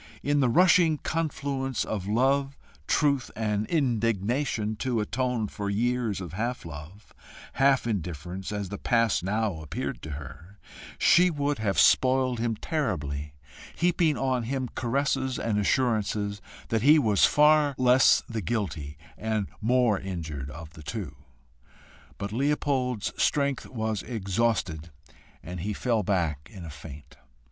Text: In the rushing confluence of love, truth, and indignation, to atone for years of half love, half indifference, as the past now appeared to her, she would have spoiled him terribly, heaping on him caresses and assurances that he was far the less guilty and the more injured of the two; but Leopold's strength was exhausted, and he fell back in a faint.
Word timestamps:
In 0.23 0.39
the 0.39 0.49
rushing 0.49 0.97
confluence 0.97 1.85
of 1.85 2.07
love, 2.07 2.57
truth, 2.87 3.29
and 3.35 3.67
indignation, 3.67 4.75
to 4.77 4.99
atone 4.99 5.47
for 5.47 5.69
years 5.69 6.19
of 6.19 6.33
half 6.33 6.65
love, 6.65 7.13
half 7.53 7.85
indifference, 7.85 8.51
as 8.51 8.69
the 8.69 8.79
past 8.79 9.23
now 9.23 9.61
appeared 9.61 10.01
to 10.01 10.09
her, 10.13 10.57
she 10.97 11.29
would 11.29 11.59
have 11.59 11.77
spoiled 11.77 12.39
him 12.39 12.55
terribly, 12.55 13.35
heaping 13.75 14.17
on 14.17 14.41
him 14.41 14.69
caresses 14.73 15.37
and 15.37 15.59
assurances 15.59 16.41
that 16.69 16.81
he 16.81 16.97
was 16.97 17.25
far 17.25 17.75
the 17.77 17.83
less 17.83 18.23
guilty 18.43 18.97
and 19.19 19.45
the 19.45 19.51
more 19.61 19.99
injured 19.99 20.49
of 20.49 20.73
the 20.73 20.81
two; 20.81 21.15
but 22.17 22.31
Leopold's 22.33 23.13
strength 23.21 23.67
was 23.67 24.01
exhausted, 24.01 24.89
and 25.43 25.59
he 25.59 25.73
fell 25.73 26.01
back 26.01 26.49
in 26.51 26.65
a 26.65 26.71
faint. 26.71 27.17